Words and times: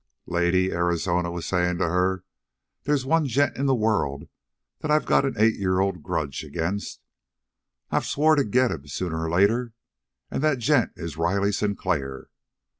"Lady," 0.25 0.71
Arizona 0.71 1.29
was 1.29 1.45
saying 1.45 1.77
to 1.77 1.87
her, 1.87 2.23
"they's 2.85 3.05
one 3.05 3.27
gent 3.27 3.55
in 3.55 3.67
the 3.67 3.75
world 3.75 4.27
that 4.79 4.89
I've 4.89 5.05
got 5.05 5.25
an 5.25 5.35
eight 5.37 5.57
year 5.57 5.79
old 5.79 6.01
grudge 6.01 6.43
agin'. 6.43 6.79
I've 7.91 8.05
swore 8.07 8.35
to 8.35 8.43
get 8.43 8.71
him 8.71 8.87
sooner 8.87 9.21
or 9.23 9.29
later, 9.29 9.73
and 10.31 10.41
that 10.41 10.57
gent 10.57 10.91
is 10.95 11.17
Riley 11.17 11.51
Sinclair. 11.51 12.31